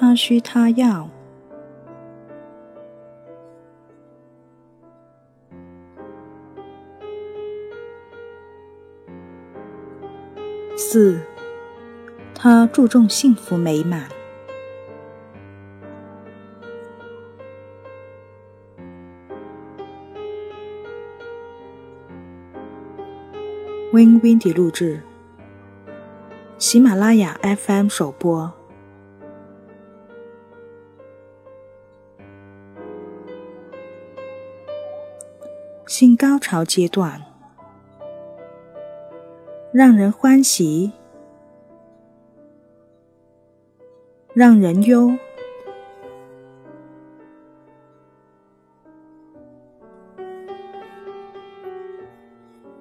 [0.00, 1.10] 他需他要。
[10.76, 11.20] 四，
[12.32, 14.08] 他注重幸福美满。
[23.92, 25.02] Win Windy 录制，
[26.56, 28.57] 喜马拉雅 FM 首播。
[35.88, 37.22] 性高潮阶段，
[39.72, 40.92] 让人欢喜，
[44.34, 45.16] 让人忧。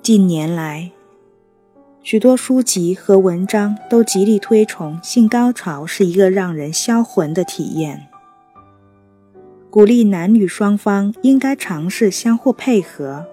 [0.02, 0.92] 近年来。
[2.04, 8.10] 许多书籍和文章都极力推崇性高潮是一个让人销魂的体验，
[9.78, 13.28] 鼓励男女双方应该尝试相互配合，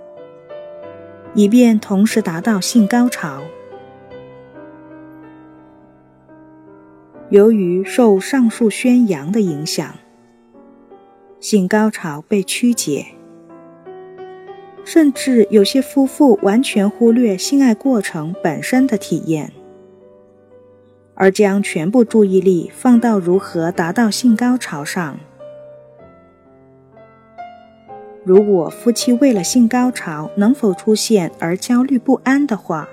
[1.33, 3.43] 以便同时达到性高潮。
[7.31, 9.95] 由于受上述宣扬的影响，
[11.41, 13.07] 性高潮被曲解。
[14.85, 19.51] 甚至有些夫妇完全忽略性爱过程本身的体验，
[21.15, 25.19] 而将全部注意力放到如何达到性高潮上。
[28.25, 32.89] 如果夫妻为了性高潮能否出现而焦虑不安的话，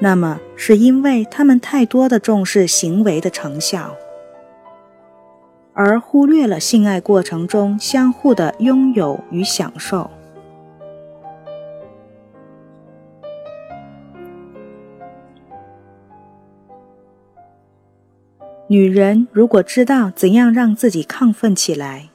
[0.00, 3.96] 那么是因为他们太多的重视行为的成效，
[5.72, 10.10] 而忽略了性爱过程中相互的拥有与享受。
[18.68, 22.10] 女人如果知道怎样让自己亢奋起来，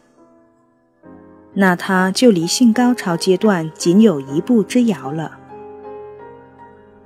[1.53, 5.37] 那他就离性高潮阶段仅有一步之遥了。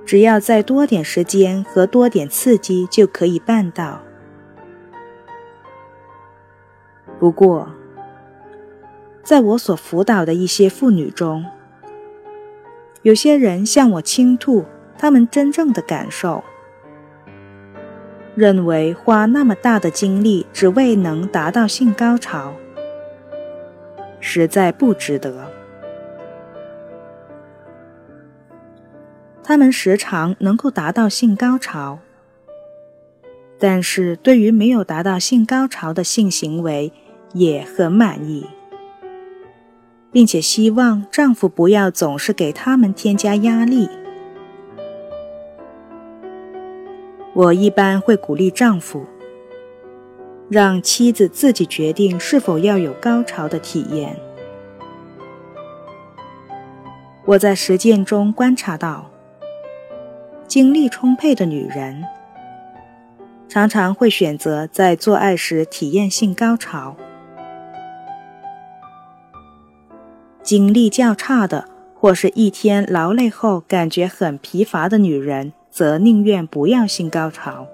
[0.06, 4.02] 只要再多点时间和多点刺激，就可以办到。
[7.20, 7.70] 不过，
[9.24, 11.44] 在我所辅导的一些妇女中，
[13.02, 16.44] 有些人向我倾吐他们真正的感受。
[18.36, 22.54] 认为花那么大的精力只为能达到性高潮，
[24.28, 25.52] 实在不值得。
[29.44, 32.00] 他们时常能够达到性高潮，
[33.60, 36.92] 但是对于没有达到性高潮的性行为
[37.34, 38.48] 也很满意，
[40.12, 43.88] 并且希望丈夫不要总是给他们添加压力。
[47.36, 49.06] 我一般会鼓励丈夫，
[50.50, 54.16] 让妻子自己决定是否要有高潮的体验。
[57.26, 59.10] 我在实践中观察到，
[60.48, 62.04] 精力充沛的女人
[63.48, 66.96] 常常会选择在做爱时体验性高潮，
[70.44, 75.54] 精力较差的或是一天劳累后感觉很疲乏的女人。
[75.76, 77.68] 则宁愿不要性高潮，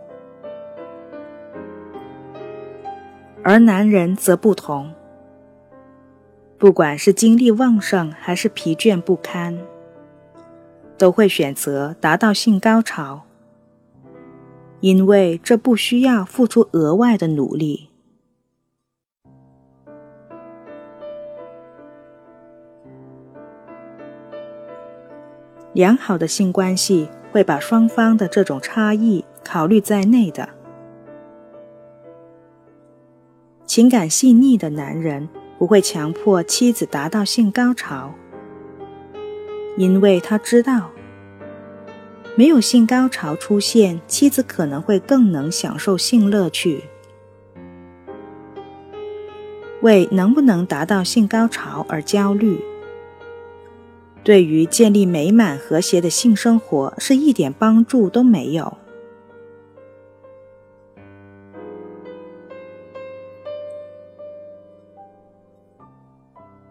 [3.43, 4.93] 而男人则不同。
[6.57, 9.57] 不管是精力旺盛还是疲倦不堪，
[10.97, 13.23] 都会选择达到性高潮，
[14.79, 17.89] 因为这不需要付出额外的努力。
[25.73, 27.09] 良好的性关系。
[27.31, 30.60] 会把双方的这种差异考虑在内的。
[33.71, 38.13] 情感细腻的男人不会强迫妻子达到性高潮，
[39.77, 40.91] 因为他知道，
[42.35, 46.83] 没有性高潮出现，妻子可能会更能享受性乐趣。
[49.81, 52.59] 为能不能达到性高潮而焦虑。
[54.21, 58.80] 对于建立美满和谐的性生活是一点帮助都没有。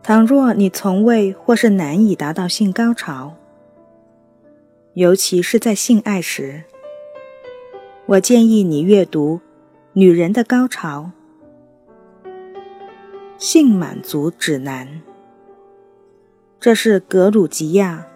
[0.03, 3.37] 倘若你从未或是难以达到性高潮，
[4.95, 6.65] 尤其是在性爱时，
[8.07, 9.37] 我建议你阅读
[9.93, 11.11] 《女人的高潮：
[13.37, 14.87] 性满足指南》。
[16.59, 18.07] 这是格鲁吉亚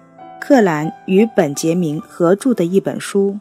[0.41, 3.39] ·克兰与本杰明合著的一本书。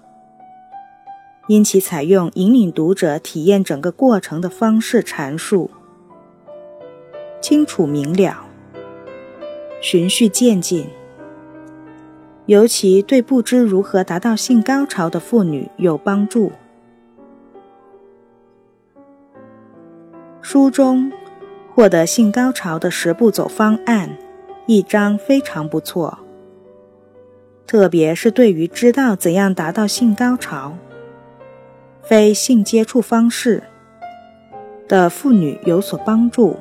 [1.48, 5.72] 因其采用引领读者体验整个过程的方式阐述，
[7.44, 8.38] 清楚明了，
[9.82, 10.88] 循序渐进，
[12.46, 16.54] 尤其对不知如何达到性高潮的妇女有帮助。
[20.42, 21.12] 书中
[21.76, 24.18] 获得性高潮的十步走方案，
[24.66, 26.20] 一章非常不错，
[27.68, 30.78] 特别是对于知道怎样达到性高潮。
[32.04, 33.64] 非性接触方式
[34.88, 36.56] 的妇女有所帮助。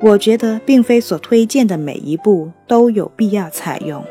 [0.00, 4.04] 我觉得并非所推荐的每一步都有必要采用。